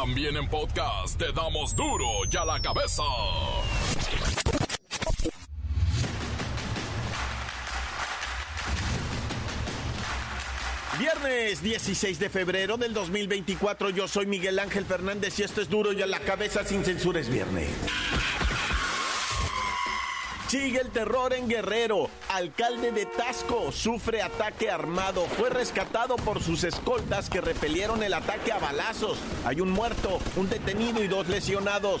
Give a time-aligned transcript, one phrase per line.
[0.00, 3.02] También en podcast te damos duro y a la cabeza.
[11.00, 15.92] Viernes 16 de febrero del 2024, yo soy Miguel Ángel Fernández y esto es duro
[15.92, 17.68] y a la cabeza sin censura es viernes.
[20.48, 22.08] Sigue el terror en Guerrero.
[22.30, 25.26] Alcalde de Tasco sufre ataque armado.
[25.36, 29.18] Fue rescatado por sus escoltas que repelieron el ataque a balazos.
[29.44, 32.00] Hay un muerto, un detenido y dos lesionados.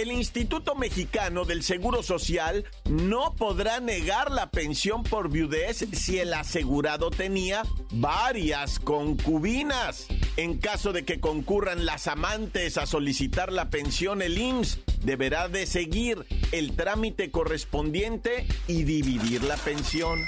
[0.00, 6.32] El Instituto Mexicano del Seguro Social no podrá negar la pensión por viudez si el
[6.32, 10.06] asegurado tenía varias concubinas.
[10.38, 15.66] En caso de que concurran las amantes a solicitar la pensión, el IMSS deberá de
[15.66, 20.18] seguir el trámite correspondiente y dividir la pensión.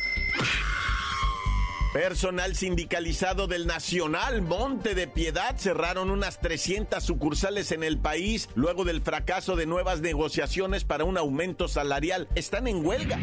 [1.93, 8.85] Personal sindicalizado del Nacional Monte de Piedad cerraron unas 300 sucursales en el país luego
[8.85, 12.29] del fracaso de nuevas negociaciones para un aumento salarial.
[12.35, 13.19] Están en huelga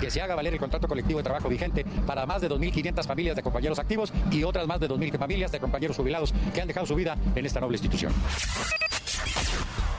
[0.00, 3.36] que se haga valer el contrato colectivo de trabajo vigente para más de 2.500 familias
[3.36, 6.86] de compañeros activos y otras más de 2.000 familias de compañeros jubilados que han dejado
[6.86, 8.14] su vida en esta noble institución.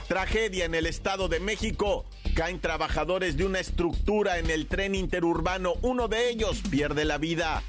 [0.08, 2.06] Tragedia en el Estado de México.
[2.36, 5.74] Caen trabajadores de una estructura en el tren interurbano.
[5.82, 7.64] Uno de ellos pierde la vida.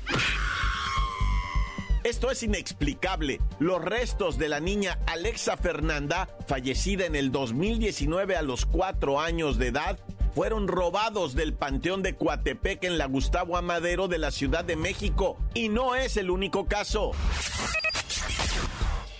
[2.06, 3.40] Esto es inexplicable.
[3.58, 9.58] Los restos de la niña Alexa Fernanda, fallecida en el 2019 a los cuatro años
[9.58, 9.98] de edad,
[10.32, 15.36] fueron robados del Panteón de Coatepec en la Gustavo Amadero de la Ciudad de México.
[15.52, 17.10] Y no es el único caso.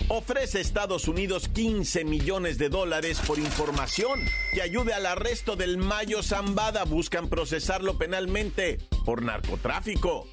[0.07, 4.21] Ofrece Estados Unidos 15 millones de dólares por información
[4.55, 6.85] que ayude al arresto del Mayo Zambada.
[6.85, 10.29] Buscan procesarlo penalmente por narcotráfico.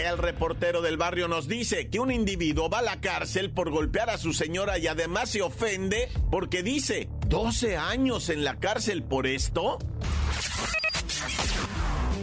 [0.00, 4.08] El reportero del barrio nos dice que un individuo va a la cárcel por golpear
[4.08, 9.26] a su señora y además se ofende porque dice 12 años en la cárcel por
[9.26, 9.76] esto.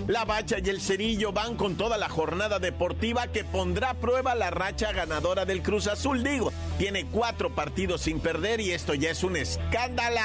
[0.08, 4.34] La Bacha y el Cerillo van con toda la jornada deportiva que pondrá a prueba
[4.34, 6.24] la racha ganadora del Cruz Azul.
[6.24, 10.20] Digo, tiene cuatro partidos sin perder y esto ya es un escándalo.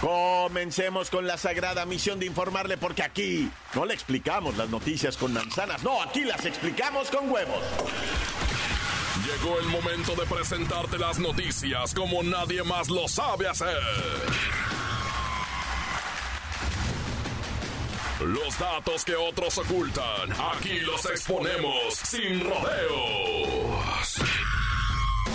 [0.00, 5.34] Comencemos con la sagrada misión de informarle porque aquí no le explicamos las noticias con
[5.34, 7.62] manzanas, no, aquí las explicamos con huevos.
[9.26, 13.78] Llegó el momento de presentarte las noticias como nadie más lo sabe hacer.
[18.20, 23.99] Los datos que otros ocultan, aquí los exponemos sin rodeos.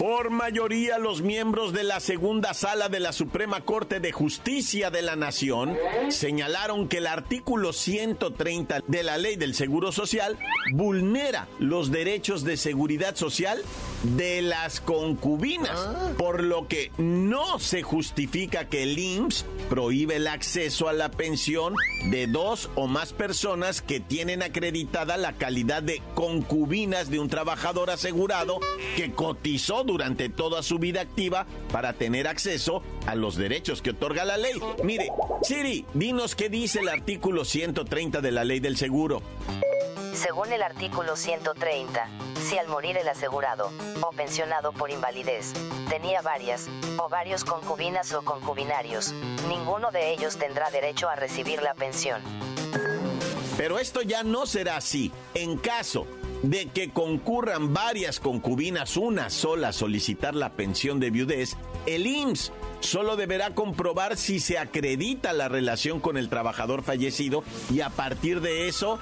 [0.00, 5.02] Por mayoría, los miembros de la segunda sala de la Suprema Corte de Justicia de
[5.02, 5.76] la Nación
[6.08, 10.38] señalaron que el artículo 130 de la Ley del Seguro Social
[10.72, 13.62] vulnera los derechos de seguridad social
[14.16, 15.78] de las concubinas,
[16.16, 21.74] por lo que no se justifica que el IMSS prohíbe el acceso a la pensión
[22.06, 27.90] de dos o más personas que tienen acreditada la calidad de concubinas de un trabajador
[27.90, 28.60] asegurado
[28.96, 34.24] que cotizó durante toda su vida activa para tener acceso a los derechos que otorga
[34.24, 34.60] la ley.
[34.84, 35.10] Mire,
[35.42, 39.22] Siri, dinos qué dice el artículo 130 de la ley del seguro.
[40.14, 42.08] Según el artículo 130,
[42.48, 43.70] si al morir el asegurado,
[44.02, 45.52] o pensionado por invalidez,
[45.88, 46.68] tenía varias,
[46.98, 49.12] o varios concubinas o concubinarios,
[49.48, 52.20] ninguno de ellos tendrá derecho a recibir la pensión.
[53.56, 55.12] Pero esto ya no será así.
[55.34, 56.06] En caso
[56.42, 61.56] de que concurran varias concubinas, una sola a solicitar la pensión de viudez,
[61.86, 67.80] el IMSS solo deberá comprobar si se acredita la relación con el trabajador fallecido y
[67.80, 68.98] a partir de eso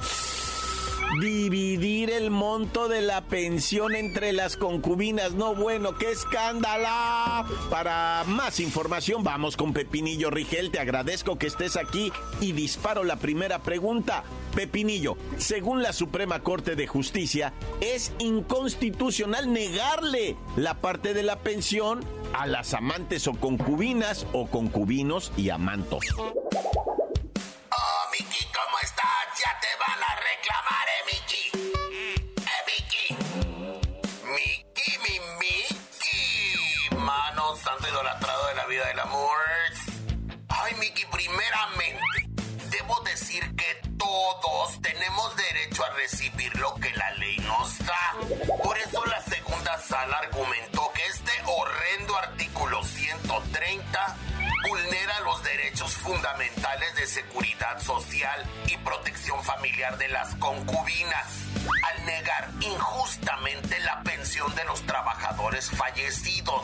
[1.21, 5.33] dividir el monto de la pensión entre las concubinas.
[5.33, 7.49] No, bueno, qué escándalo.
[7.71, 10.71] Para más información, vamos con Pepinillo Rigel.
[10.71, 14.25] Te agradezco que estés aquí y disparo la primera pregunta.
[14.55, 22.01] Pepinillo, según la Suprema Corte de Justicia, es inconstitucional negarle la parte de la pensión
[22.33, 26.05] a las amantes o concubinas o concubinos y amantos.
[45.79, 48.15] Derecho a recibir lo que la ley nos da.
[48.63, 54.17] Por eso la segunda sala argumentó que este horrendo artículo 130
[54.69, 61.27] vulnera los derechos fundamentales de seguridad social y protección familiar de las concubinas
[61.85, 66.63] al negar injustamente la pensión de los trabajadores fallecidos,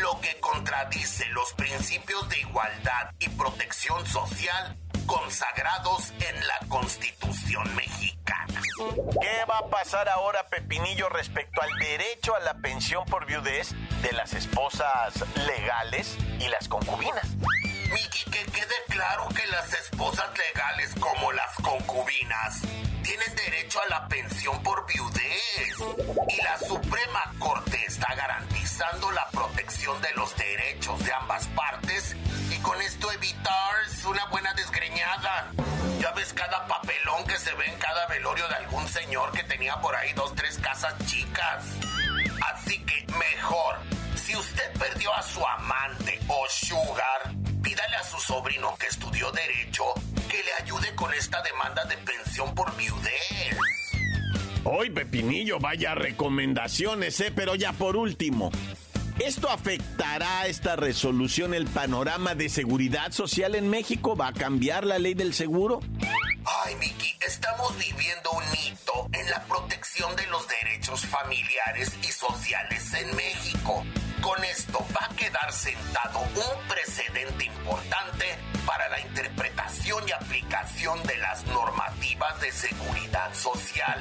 [0.00, 4.76] lo que contradice los principios de igualdad y protección social
[5.06, 7.09] consagrados en la Constitución.
[9.20, 14.12] ¿Qué va a pasar ahora, Pepinillo, respecto al derecho a la pensión por viudez de
[14.12, 17.26] las esposas legales y las concubinas?
[17.92, 22.60] Miki, que quede claro que las esposas legales como las concubinas
[23.02, 25.76] tienen derecho a la pensión por viudez.
[26.28, 32.16] Y la Suprema Corte está garantizando la protección de los derechos de ambas partes
[32.62, 33.60] con esto evitar
[34.10, 35.52] una buena desgreñada.
[36.00, 39.76] Ya ves cada papelón que se ve en cada velorio de algún señor que tenía
[39.80, 41.64] por ahí dos, tres casas chicas.
[42.52, 43.76] Así que mejor,
[44.16, 49.84] si usted perdió a su amante o sugar, pídale a su sobrino que estudió derecho
[50.28, 53.56] que le ayude con esta demanda de pensión por viudez.
[54.64, 57.32] Hoy, Pepinillo, vaya recomendaciones, ¿eh?
[57.34, 58.50] Pero ya por último,
[59.20, 64.16] ¿esto afectará esta resolución el panorama de seguridad social en México?
[64.16, 65.80] ¿Va a cambiar la ley del seguro?
[66.64, 72.92] Ay, Miki, estamos viviendo un hito en la protección de los derechos familiares y sociales
[72.94, 73.84] en México.
[74.22, 78.24] Con esto va a quedar sentado un precedente importante
[78.70, 83.98] para la interpretación y aplicación de las normativas de seguridad social.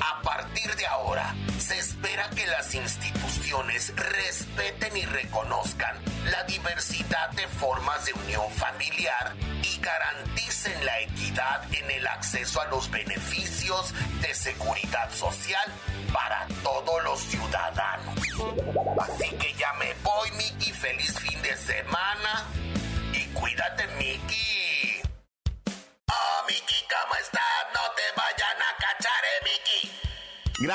[0.00, 5.96] A partir de ahora, se espera que las instituciones respeten y reconozcan
[6.30, 9.34] la diversidad de formas de unión familiar
[9.64, 15.72] y garanticen la equidad en el acceso a los beneficios de seguridad social
[16.12, 16.46] para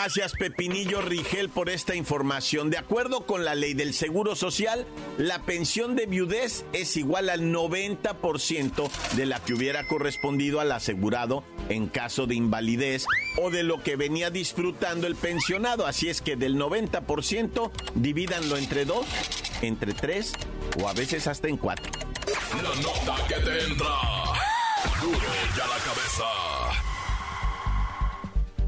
[0.10, 2.72] Gracias Pepinillo Rigel por esta información.
[2.72, 4.88] De acuerdo con la ley del Seguro Social,
[5.20, 11.44] la pensión de viudez es igual al 90% de la que hubiera correspondido al asegurado
[11.70, 13.06] en caso de invalidez
[13.38, 15.86] o de lo que venía disfrutando el pensionado.
[15.86, 19.06] Así es que del 90% divídanlo entre dos,
[19.62, 20.34] entre tres
[20.82, 21.92] o a veces hasta en cuatro.
[22.64, 23.94] La nota que te entra.
[25.04, 25.20] Duro
[25.56, 26.69] ya la cabeza.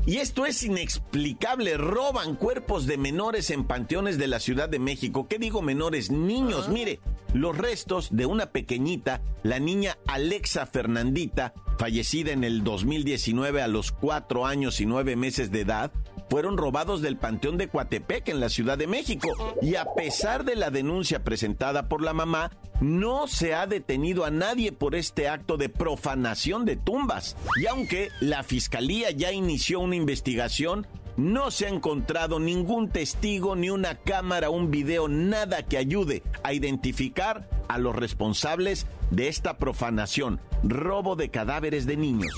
[0.06, 1.78] Y esto es inexplicable.
[1.78, 5.28] Roban cuerpos de menores en panteones de la Ciudad de México.
[5.28, 6.10] ¿Qué digo menores?
[6.10, 6.70] Niños.
[6.70, 7.00] Mire,
[7.34, 13.92] los restos de una pequeñita, la niña Alexa Fernandita, fallecida en el 2019 a los
[13.92, 15.92] cuatro años y nueve meses de edad,
[16.32, 19.28] fueron robados del Panteón de Coatepec en la Ciudad de México.
[19.62, 24.32] Y a pesar de la denuncia presentada por la mamá, no se ha detenido a
[24.32, 27.36] nadie por este acto de profanación de tumbas.
[27.62, 30.88] Y aunque la fiscalía ya inició una investigación,
[31.18, 36.54] no se ha encontrado ningún testigo, ni una cámara, un video, nada que ayude a
[36.54, 42.34] identificar a los responsables de esta profanación, robo de cadáveres de niños.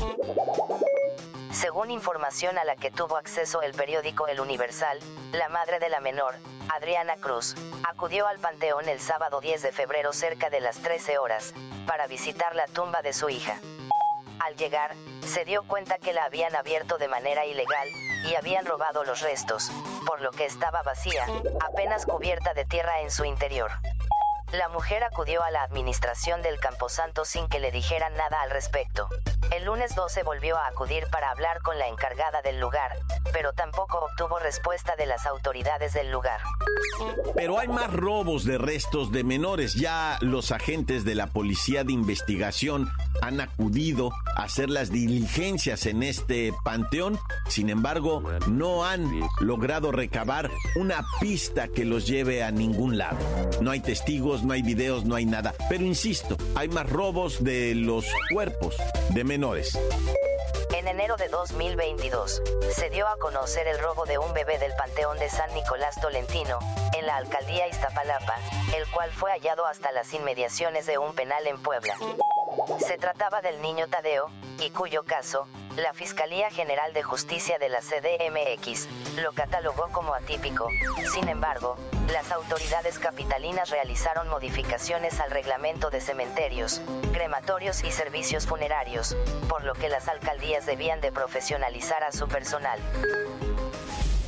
[1.54, 5.00] Según información a la que tuvo acceso el periódico El Universal,
[5.32, 6.36] la madre de la menor,
[6.70, 7.56] Adriana Cruz,
[7.88, 11.54] acudió al panteón el sábado 10 de febrero cerca de las 13 horas,
[11.86, 13.60] para visitar la tumba de su hija.
[14.40, 17.88] Al llegar, se dio cuenta que la habían abierto de manera ilegal,
[18.26, 19.72] y habían robado los restos,
[20.08, 21.26] por lo que estaba vacía,
[21.62, 23.72] apenas cubierta de tierra en su interior.
[24.54, 29.10] La mujer acudió a la administración del Camposanto sin que le dijeran nada al respecto.
[29.52, 32.92] El lunes 12 volvió a acudir para hablar con la encargada del lugar,
[33.32, 36.40] pero tampoco obtuvo respuesta de las autoridades del lugar.
[37.36, 39.74] Pero hay más robos de restos de menores.
[39.74, 42.92] Ya los agentes de la Policía de Investigación
[43.22, 47.20] han acudido a hacer las diligencias en este panteón.
[47.48, 53.18] Sin embargo, no han logrado recabar una pista que los lleve a ningún lado.
[53.62, 55.54] No hay testigos, no hay videos, no hay nada.
[55.70, 58.76] Pero insisto, hay más robos de los cuerpos
[59.10, 59.78] de menores.
[60.76, 62.42] En enero de 2022,
[62.76, 66.60] se dio a conocer el robo de un bebé del Panteón de San Nicolás Tolentino,
[66.98, 68.36] en la alcaldía Iztapalapa,
[68.76, 71.96] el cual fue hallado hasta las inmediaciones de un penal en Puebla.
[72.80, 75.48] Se trataba del niño Tadeo, y cuyo caso,
[75.78, 78.88] La Fiscalía General de Justicia de la CDMX
[79.22, 80.68] lo catalogó como atípico.
[81.14, 81.78] Sin embargo,
[82.12, 86.82] las autoridades capitalinas realizaron modificaciones al reglamento de cementerios,
[87.14, 89.16] crematorios y servicios funerarios,
[89.48, 92.80] por lo que las alcaldías debían de profesionalizar a su personal.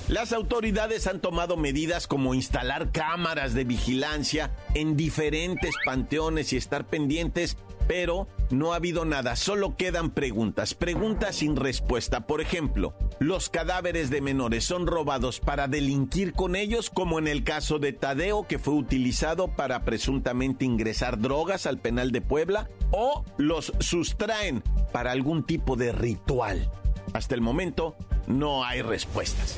[0.07, 6.85] Las autoridades han tomado medidas como instalar cámaras de vigilancia en diferentes panteones y estar
[6.85, 12.27] pendientes, pero no ha habido nada, solo quedan preguntas, preguntas sin respuesta.
[12.27, 17.43] Por ejemplo, ¿los cadáveres de menores son robados para delinquir con ellos, como en el
[17.43, 22.69] caso de Tadeo, que fue utilizado para presuntamente ingresar drogas al penal de Puebla?
[22.91, 26.69] ¿O los sustraen para algún tipo de ritual?
[27.13, 27.95] Hasta el momento,
[28.27, 29.57] no hay respuestas.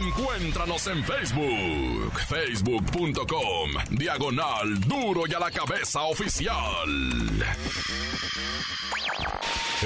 [0.00, 6.56] Encuéntranos en Facebook, facebook.com, diagonal duro y a la cabeza oficial.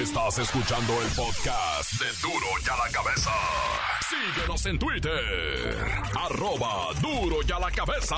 [0.01, 3.31] Estás escuchando el podcast de duro y a la cabeza.
[4.11, 5.75] Síguenos en Twitter,
[6.15, 8.17] arroba duro y a la cabeza.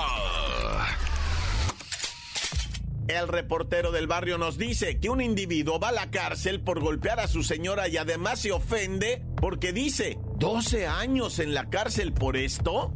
[3.07, 7.21] El reportero del barrio nos dice que un individuo va a la cárcel por golpear
[7.21, 12.37] a su señora y además se ofende porque dice 12 años en la cárcel por
[12.37, 12.93] esto.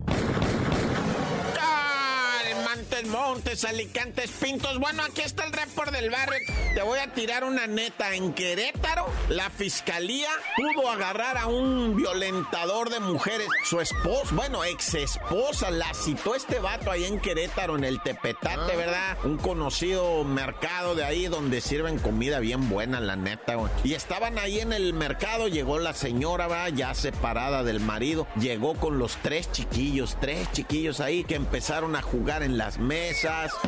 [3.07, 4.79] Montes, Montes, Alicantes, Pintos.
[4.79, 6.39] Bueno, aquí está el report del barrio.
[6.75, 8.15] Te voy a tirar una neta.
[8.15, 13.49] En Querétaro, la fiscalía pudo agarrar a un violentador de mujeres.
[13.65, 18.77] Su esposa, bueno, ex esposa, la citó este vato ahí en Querétaro, en el Tepetate,
[18.77, 19.17] ¿verdad?
[19.25, 23.71] Un conocido mercado de ahí donde sirven comida bien buena, la neta, güey.
[23.85, 26.73] Y estaban ahí en el mercado, llegó la señora, ¿verdad?
[26.75, 28.27] Ya separada del marido.
[28.39, 32.92] Llegó con los tres chiquillos, tres chiquillos ahí que empezaron a jugar en las mesas,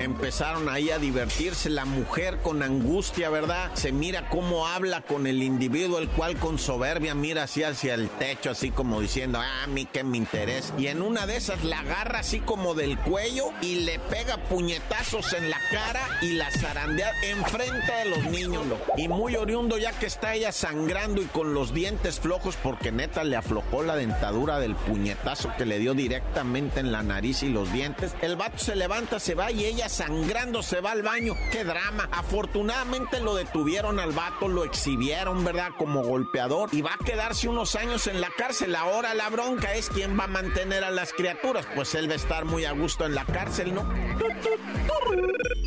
[0.01, 1.71] empezaron ahí a divertirse.
[1.71, 3.71] La mujer con angustia, ¿verdad?
[3.75, 8.09] Se mira cómo habla con el individuo, el cual con soberbia mira así hacia el
[8.11, 10.75] techo, así como diciendo, ah, a mí que me interesa.
[10.79, 15.33] Y en una de esas la agarra así como del cuello y le pega puñetazos
[15.33, 18.65] en la cara y la zarandea enfrente de los niños.
[18.97, 23.25] Y muy oriundo ya que está ella sangrando y con los dientes flojos porque neta
[23.25, 27.73] le aflojó la dentadura del puñetazo que le dio directamente en la nariz y los
[27.73, 28.15] dientes.
[28.21, 31.35] El vato se levanta, se va y ella sangrando se va al baño.
[31.51, 32.09] ¡Qué drama!
[32.13, 35.71] Afortunadamente lo detuvieron al vato, lo exhibieron, ¿verdad?
[35.77, 38.75] Como golpeador y va a quedarse unos años en la cárcel.
[38.75, 41.67] Ahora la bronca es quién va a mantener a las criaturas.
[41.75, 43.89] Pues él va a estar muy a gusto en la cárcel, ¿no?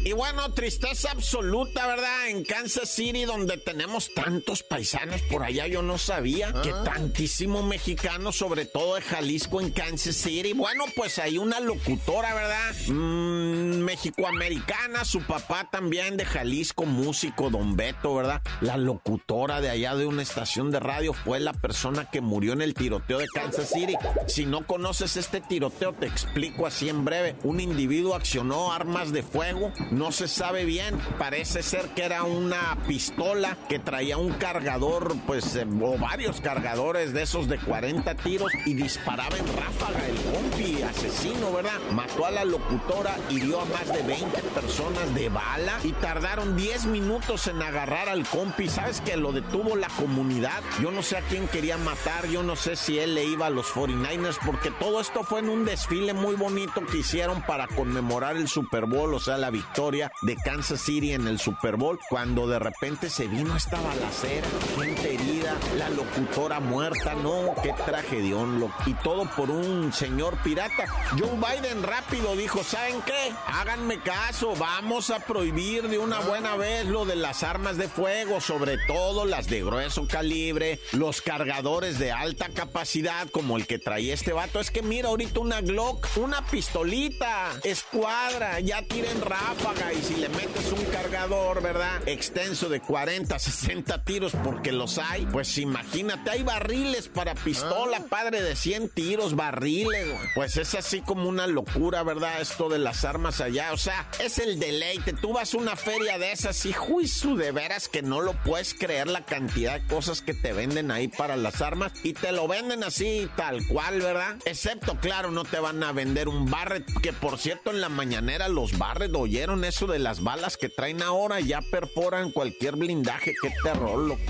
[0.04, 2.30] Y bueno, tristeza absoluta, ¿verdad?
[2.30, 8.32] En Kansas City, donde tenemos tantos paisanos por allá, yo no sabía que tantísimo mexicano,
[8.32, 10.54] sobre todo de Jalisco en Kansas City.
[10.54, 12.74] Bueno, pues hay una locutora, ¿verdad?
[12.88, 18.42] Mm, México-americana, su papá también de Jalisco, músico, don Beto, ¿verdad?
[18.62, 22.62] La locutora de allá de una estación de radio fue la persona que murió en
[22.62, 23.96] el tiroteo de Kansas City.
[24.28, 27.36] Si no conoces este tiroteo, te explico así en breve.
[27.44, 32.78] Un individuo accionó armas de fuego, no se sabe bien, parece ser que era una
[32.88, 38.52] pistola que traía un cargador, pues, eh, o varios cargadores de esos de 40 tiros
[38.66, 41.80] y disparaba en ráfaga el compi asesino, ¿verdad?
[41.92, 46.86] Mató a la locutora, hirió a más de 20 personas de bala y tardaron 10
[46.86, 48.70] minutos en agarrar al compi.
[48.70, 50.62] ¿Sabes que lo detuvo la comunidad?
[50.82, 53.50] Yo no sé a quién quería matar, yo no sé si él le iba a
[53.50, 58.38] los 49ers, porque todo esto fue en un desfile muy bonito que hicieron para conmemorar
[58.38, 62.48] el Super Bowl, o sea, la victoria de Kansas City en el Super Bowl, cuando
[62.48, 68.94] de repente se vino esta balacera, gente herida, la locutora muerta, no, qué tragedión, y
[68.96, 70.86] todo por un señor pirata.
[71.18, 73.17] Joe Biden rápido dijo, ¿saben qué?
[73.46, 78.40] Háganme caso, vamos a prohibir de una buena vez lo de las armas de fuego,
[78.40, 84.14] sobre todo las de grueso calibre, los cargadores de alta capacidad como el que traía
[84.14, 84.60] este vato.
[84.60, 90.30] Es que mira ahorita una Glock, una pistolita, escuadra, ya tiren ráfaga y si le
[90.30, 92.08] metes un cargador, ¿verdad?
[92.08, 98.42] Extenso de 40, 60 tiros porque los hay, pues imagínate, hay barriles para pistola, padre
[98.42, 100.08] de 100 tiros, barriles.
[100.36, 102.42] Pues es así como una locura, ¿verdad?
[102.42, 105.14] Esto de las armas allá, o sea, es el deleite.
[105.14, 108.74] Tú vas a una feria de esas y juicio de veras que no lo puedes
[108.74, 112.48] creer la cantidad de cosas que te venden ahí para las armas y te lo
[112.48, 114.38] venden así tal cual, ¿verdad?
[114.46, 118.48] Excepto, claro, no te van a vender un Barret, que por cierto en la mañanera
[118.50, 123.52] los Barret oyeron eso de las balas que traen ahora, ya perforan cualquier blindaje, qué
[123.64, 124.22] terror, loco.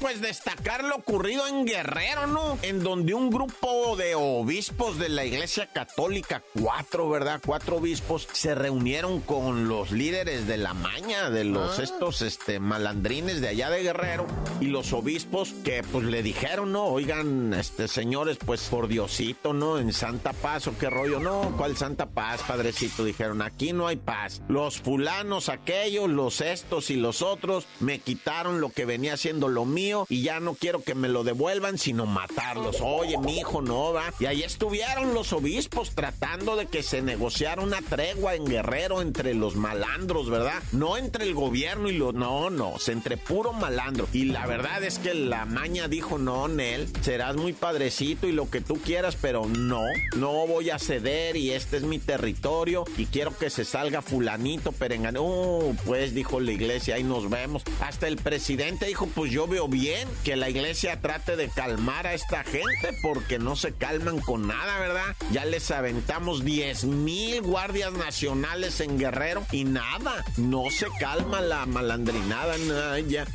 [0.00, 2.58] Pues destacar lo ocurrido en Guerrero, ¿no?
[2.62, 7.40] En donde un grupo de obispos de la Iglesia Católica, cuatro cuatro, ¿verdad?
[7.44, 11.82] Cuatro obispos se reunieron con los líderes de la maña, de los Ah.
[11.82, 14.26] estos este, malandrines de allá de Guerrero,
[14.60, 19.78] y los obispos que pues le dijeron, no, oigan, este señores, pues por Diosito, ¿no?
[19.78, 23.04] En Santa Paz o qué rollo, no, ¿cuál Santa Paz, padrecito?
[23.04, 24.42] Dijeron, aquí no hay paz.
[24.48, 29.64] Los fulanos, aquellos, los estos y los otros me quitaron lo que venía siendo lo
[29.64, 32.76] mío y ya no quiero que me lo devuelvan, sino matarlos.
[32.82, 34.12] Oye, mi hijo, no va.
[34.20, 39.34] Y ahí estuvieron los obispos tratando de que se negociara una tregua en Guerrero entre
[39.34, 40.62] los malandros, ¿verdad?
[40.72, 42.14] No entre el gobierno y los.
[42.14, 44.08] No, no, se entre puro malandro.
[44.12, 48.50] Y la verdad es que la maña dijo: No, Nel, serás muy padrecito y lo
[48.50, 49.82] que tú quieras, pero no,
[50.16, 54.72] no voy a ceder y este es mi territorio y quiero que se salga Fulanito,
[54.72, 55.22] Perengano.
[55.22, 57.62] Uh, pues dijo la iglesia, ahí nos vemos.
[57.80, 62.14] Hasta el presidente dijo: Pues yo veo bien que la iglesia trate de calmar a
[62.14, 65.16] esta gente porque no se calman con nada, ¿verdad?
[65.30, 71.66] Ya les aventamos 10 mil guardias nacionales en Guerrero y nada, no se calma la
[71.66, 73.26] malandrinada, nada, ya.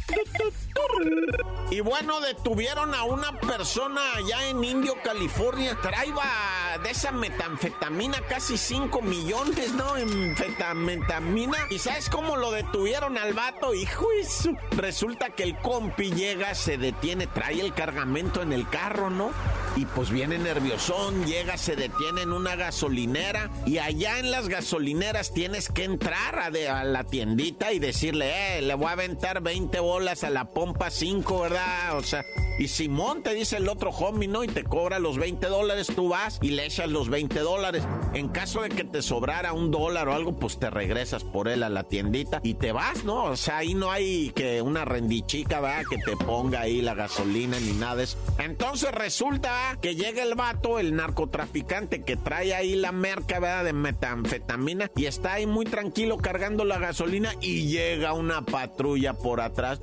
[1.69, 5.77] Y bueno, detuvieron a una persona allá en Indio, California.
[5.81, 9.97] Traía de esa metanfetamina casi 5 millones, ¿no?
[9.97, 11.57] En fetametamina.
[11.69, 13.73] ¿Y sabes cómo lo detuvieron al vato?
[13.73, 18.67] Hijo de su- Resulta que el compi llega, se detiene, trae el cargamento en el
[18.69, 19.31] carro, ¿no?
[19.77, 23.51] Y pues viene nerviosón, llega, se detiene en una gasolinera.
[23.67, 26.49] Y allá en las gasolineras tienes que entrar a,
[26.83, 31.41] la tiendita y decirle, eh, le voy a aventar 20 bolas a la pompa 5,
[31.41, 31.95] ¿verdad?
[31.95, 32.25] O sea,
[32.57, 34.43] y Simón te dice el otro homie, ¿no?
[34.43, 37.83] Y te cobra los 20 dólares, tú vas y le echas los 20 dólares.
[38.15, 41.61] En caso de que te sobrara un dólar o algo, pues te regresas por él
[41.61, 43.25] a la tiendita y te vas, ¿no?
[43.25, 45.83] O sea, ahí no hay que una rendichica, ¿verdad?
[45.87, 48.17] Que te ponga ahí la gasolina ni nada de eso.
[48.39, 53.37] Entonces resulta que llega el vato, el narcotraficante que trae ahí la merca.
[53.37, 59.41] De metanfetamina y está ahí muy tranquilo cargando la gasolina y llega una patrulla por
[59.41, 59.79] atrás.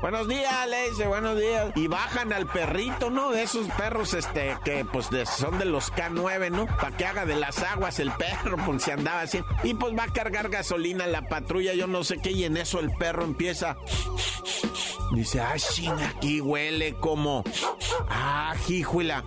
[0.00, 1.72] Buenos días, le dice, buenos días.
[1.74, 3.32] Y bajan al perrito, ¿no?
[3.32, 6.66] De esos perros, este, que pues son de los K9, ¿no?
[6.66, 9.42] Para que haga de las aguas el perro, pues se andaba así.
[9.64, 12.78] Y pues va a cargar gasolina la patrulla, yo no sé qué, y en eso
[12.78, 13.76] el perro empieza.
[15.12, 17.42] Dice, ah, ching, aquí huele como.
[18.08, 19.24] Ah, hijuela.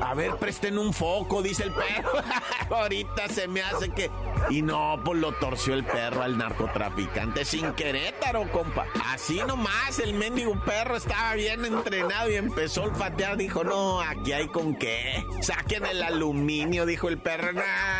[0.00, 2.12] A ver, presten un foco, dice el perro.
[2.70, 4.10] Ahorita se me hace que.
[4.48, 8.86] Y no, pues lo torció el perro al narcotraficante sin querétaro, compa.
[9.04, 13.36] Así nomás, el mendigo perro estaba bien entrenado y empezó a olfatear.
[13.36, 15.24] Dijo, no, aquí hay con qué.
[15.40, 17.52] Saquen el aluminio, dijo el perro.
[17.52, 17.98] Nah.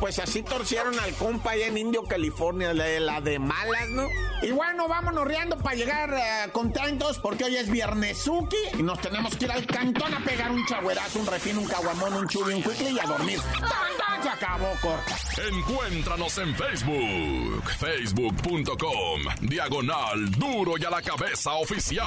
[0.00, 4.08] Pues así torcieron al compa allá en Indio, California, la, la de malas, ¿no?
[4.42, 9.36] Y bueno, vámonos riendo para llegar eh, contentos porque hoy es viernesuki y nos tenemos
[9.36, 12.62] que ir al cantón a pegar un chagüerazo, un refín, un caguamón, un chubi, un
[12.62, 13.38] cuicle y a dormir.
[13.60, 14.11] ¡Tan, tan!
[14.22, 15.16] Se acabó, corta.
[15.48, 22.06] Encuéntranos en Facebook, facebook.com, diagonal duro y a la cabeza oficial.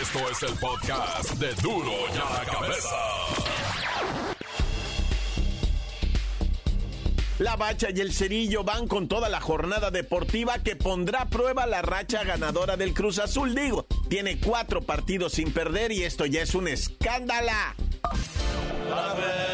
[0.00, 2.96] Esto es el podcast de duro y a la cabeza.
[7.38, 11.66] La Bacha y el Cerillo van con toda la jornada deportiva que pondrá a prueba
[11.66, 13.54] la racha ganadora del Cruz Azul.
[13.54, 17.50] Digo, tiene cuatro partidos sin perder y esto ya es un escándalo.
[18.90, 19.49] ¡La bacha!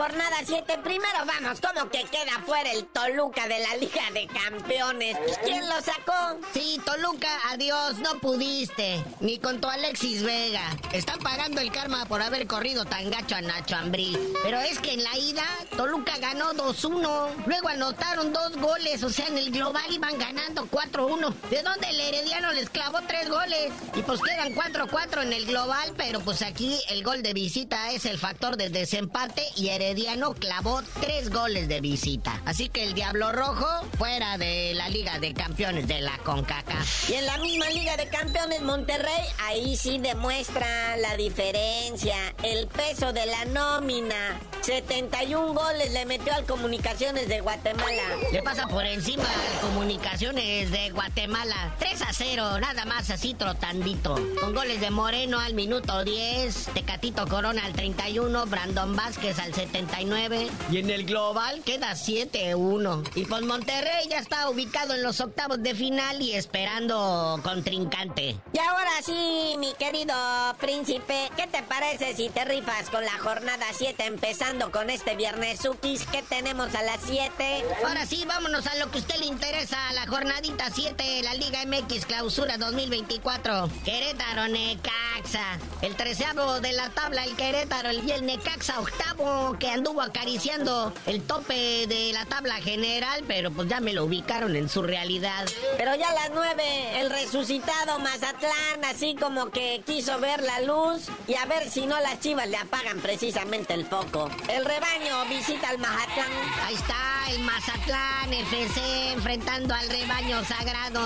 [0.00, 5.14] Jornada 7, primero vamos, como que queda fuera el Toluca de la Liga de Campeones.
[5.44, 6.40] ¿Quién lo sacó?
[6.54, 9.04] Sí, Toluca, adiós, no pudiste.
[9.20, 10.74] Ni con tu Alexis Vega.
[10.94, 14.18] Están pagando el karma por haber corrido tan gacho a Nacho Ambriz.
[14.42, 15.44] Pero es que en la ida,
[15.76, 17.44] Toluca ganó 2-1.
[17.44, 21.34] Luego anotaron dos goles, o sea, en el global iban ganando 4-1.
[21.50, 23.70] ¿De dónde el Herediano les clavó tres goles?
[23.94, 28.06] Y pues quedan 4-4 en el global, pero pues aquí el gol de visita es
[28.06, 29.89] el factor de desempate y Herediano
[30.38, 32.40] clavó tres goles de visita.
[32.44, 33.66] Así que el Diablo Rojo
[33.98, 37.10] fuera de la Liga de Campeones de la CONCACAF.
[37.10, 43.12] Y en la misma Liga de Campeones Monterrey, ahí sí demuestra la diferencia, el peso
[43.12, 44.38] de la nómina.
[44.62, 48.02] 71 goles le metió al Comunicaciones de Guatemala.
[48.32, 51.74] Le pasa por encima a Comunicaciones de Guatemala.
[51.78, 54.14] 3 a 0, nada más así trotandito.
[54.40, 60.50] Con goles de Moreno al minuto 10, Tecatito Corona al 31, Brandon Vázquez al 79.
[60.70, 63.02] Y en el global queda 7-1.
[63.14, 68.36] Y pues Monterrey ya está ubicado en los octavos de final y esperando contrincante.
[68.52, 70.14] Y ahora sí, mi querido
[70.60, 75.64] príncipe, ¿qué te parece si te rifas con la jornada 7 empezando con este viernes
[75.64, 77.64] Ukis que tenemos a las 7?
[77.86, 81.64] Ahora sí, vámonos a lo que a usted le interesa, la jornadita 7, la Liga
[81.64, 83.70] MX Clausura 2024.
[83.84, 85.58] Querétaro Necaxa.
[85.80, 91.22] El treceavo de la tabla, el Querétaro y el Necaxa octavo que anduvo acariciando el
[91.22, 95.46] tope de la tabla general, pero pues ya me lo ubicaron en su realidad.
[95.76, 101.08] Pero ya a las 9, el resucitado Mazatlán, así como que quiso ver la luz
[101.26, 104.30] y a ver si no las chivas le apagan precisamente el foco.
[104.48, 106.32] El rebaño visita al Mazatlán.
[106.64, 106.94] Ahí está
[107.30, 111.00] el Mazatlán FC enfrentando al rebaño sagrado.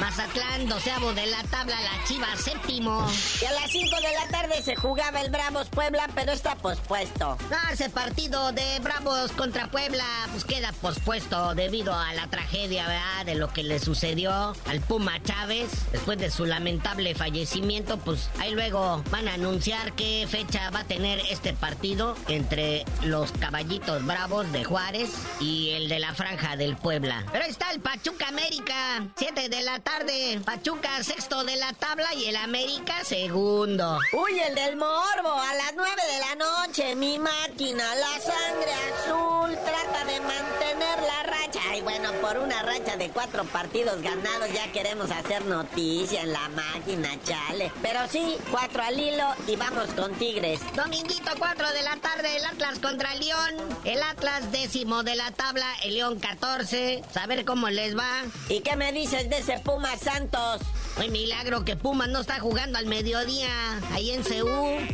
[0.00, 3.06] Mazatlán, doceavo de la tabla, la chiva séptimo.
[3.40, 7.36] Y a las 5 de la tarde se jugaba el Bravos Puebla, pero está pospuesto.
[7.50, 12.86] Ah, ese partido de Bravos contra Puebla, pues queda pospuesto debido a la tragedia.
[13.24, 17.98] De lo que le sucedió al Puma Chávez después de su lamentable fallecimiento.
[17.98, 23.32] Pues ahí luego van a anunciar qué fecha va a tener este partido entre los
[23.32, 27.24] caballitos bravos de Juárez y el de la Franja del Puebla.
[27.32, 30.40] Pero ahí está el Pachuca América, 7 de la tarde.
[30.44, 33.98] Pachuca sexto de la tabla y el América segundo.
[34.12, 39.56] Uy, el del morbo, a las 9 de la noche, mi máquina, la sangre azul,
[39.64, 41.76] trata de mantener la racha.
[41.76, 46.48] Y bueno, por una racha de cuatro partidos ganados ya queremos hacer noticia en la
[46.50, 47.72] máquina, chale.
[47.82, 50.60] Pero sí, cuatro al hilo y vamos con Tigres.
[50.74, 53.54] Dominguito 4 de la tarde, el Atlas contra el León.
[53.84, 57.02] El Atlas décimo de la tabla, el León 14.
[57.12, 58.24] Saber cómo les va.
[58.48, 60.60] ¿Y qué me dices de ese Puma Santos?
[60.98, 63.48] Un milagro que Pumas no está jugando al mediodía,
[63.92, 64.48] ahí en Ceú.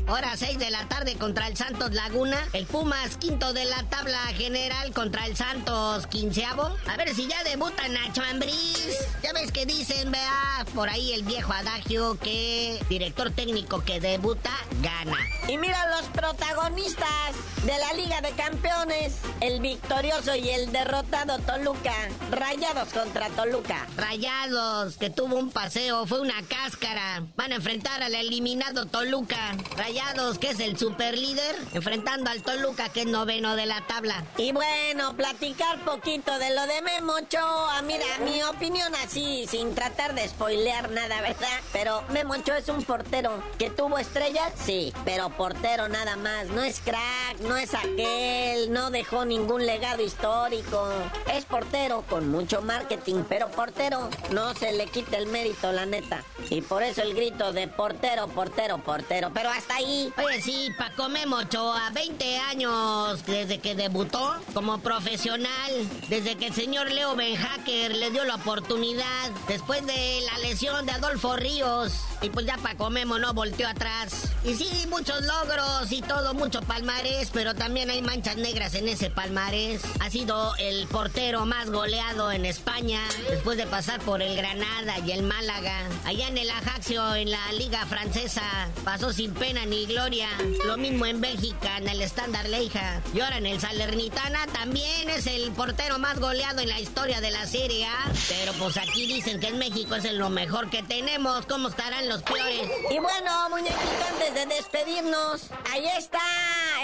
[0.08, 2.38] Hora 6 de la tarde contra el Santos Laguna.
[2.52, 6.76] El Pumas quinto de la tabla general contra el Santos quinceavo.
[6.88, 8.98] A ver si ya debuta Nacho Ambriz.
[9.22, 14.50] Ya ves que dicen, vea, por ahí el viejo adagio que director técnico que debuta
[14.82, 15.18] gana.
[15.46, 19.18] Y mira los protagonistas de la Liga de Campeones.
[19.40, 21.94] El victorioso y el derrotado Toluca.
[22.32, 23.86] Rayados contra Toluca.
[23.96, 27.22] Rayados, que tuvo un paseo, fue una cáscara.
[27.36, 29.54] Van a enfrentar al eliminado Toluca.
[29.76, 34.24] Rayados, que es el super líder, enfrentando al Toluca, que es noveno de la tabla.
[34.38, 37.82] Y bueno, platicar poquito de lo de Memo Ochoa.
[37.82, 41.60] Mira, mi opinión así, sin tratar de spoilear nada, ¿verdad?
[41.72, 46.46] Pero Memo Ochoa es un portero que tuvo estrellas, sí, pero portero nada más.
[46.46, 50.88] No es crack, no es aquel, no dejó ningún legado histórico.
[51.32, 56.24] Es portero con mucho marketing, pero portero no se le quita el mérito, la neta.
[56.50, 59.30] Y por eso el grito de portero, portero, portero.
[59.34, 60.12] Pero hasta ahí.
[60.24, 65.72] Oye, sí, Paco Memo Ochoa, 20 años desde que debutó como profesional,
[66.08, 70.92] desde que el señor Leo Benhacker le dio la oportunidad, después de la lesión de
[70.92, 71.92] Adolfo Ríos.
[72.20, 74.28] Y pues ya Paco Memo no volteó atrás.
[74.44, 79.10] Y sí, muchos logros y todo, mucho palmarés, pero también hay manchas negras en ese
[79.10, 79.82] palmarés.
[80.00, 85.12] Ha sido el portero más goleado en España, después de pasar por el Granada y
[85.12, 85.71] el Málaga.
[86.04, 88.42] Allá en el Ajaxio, en la Liga Francesa,
[88.84, 90.28] pasó sin pena ni gloria.
[90.64, 93.00] Lo mismo en Bélgica, en el Standard Leija.
[93.14, 97.30] Y ahora en el Salernitana también es el portero más goleado en la historia de
[97.30, 97.86] la Serie.
[98.28, 101.46] Pero pues aquí dicen que en México es lo mejor que tenemos.
[101.46, 102.68] ¿Cómo estarán los peores?
[102.90, 106.20] Y bueno, muñequito, antes de despedirnos, ahí está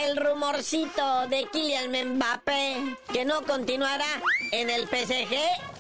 [0.05, 4.23] el rumorcito de Kylian Mbappé, que no continuará
[4.53, 5.35] en el PSG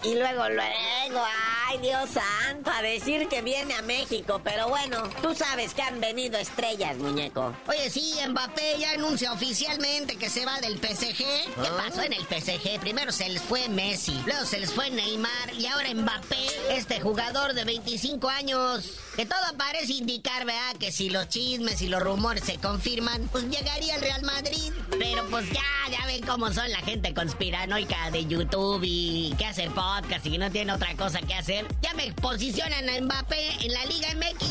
[0.05, 1.23] y luego, luego,
[1.69, 6.01] ay Dios santo, a decir que viene a México, pero bueno, tú sabes que han
[6.01, 7.55] venido estrellas, muñeco.
[7.67, 11.17] Oye, sí, Mbappé ya anuncia oficialmente que se va del PSG.
[11.19, 12.81] ¿Qué pasó en el PSG?
[12.81, 17.53] Primero se les fue Messi, luego se les fue Neymar y ahora Mbappé, este jugador
[17.53, 20.77] de 25 años, que todo parece indicar, ¿verdad?
[20.79, 24.73] Que si los chismes y los rumores se confirman, pues llegaría al Real Madrid.
[24.99, 29.69] Pero pues ya, ya ven cómo son la gente conspiranoica de YouTube y que hace
[29.71, 31.58] podcast y que no tiene otra cosa que hacer.
[31.81, 34.47] Ya me posicionan a Mbappé en la Liga MX.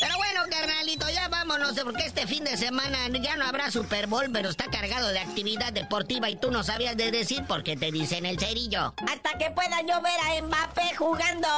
[0.00, 4.30] Pero bueno, carnalito, ya vámonos, porque este fin de semana ya no habrá Super Bowl,
[4.32, 7.90] pero está cargado de actividad deportiva y tú no sabías de decir por qué te
[7.90, 8.94] dicen el cerillo.
[9.08, 11.48] Hasta que pueda yo ver a Mbappé jugando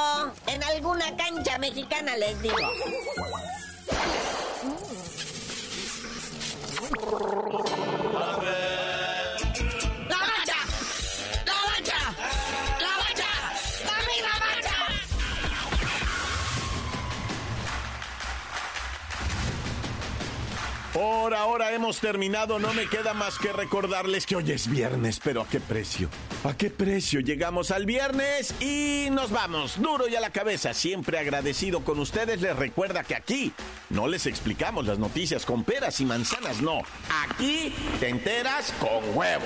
[0.47, 2.57] en alguna cancha mexicana, les digo.
[21.01, 25.41] Por ahora hemos terminado, no me queda más que recordarles que hoy es viernes, pero
[25.41, 26.09] ¿a qué precio?
[26.43, 28.53] ¿A qué precio llegamos al viernes?
[28.61, 33.15] Y nos vamos, duro y a la cabeza, siempre agradecido con ustedes, les recuerda que
[33.15, 33.51] aquí
[33.89, 36.83] no les explicamos las noticias con peras y manzanas, no,
[37.27, 39.45] aquí te enteras con huevo.